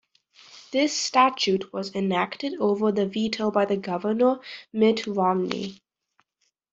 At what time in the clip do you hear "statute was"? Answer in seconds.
0.97-1.93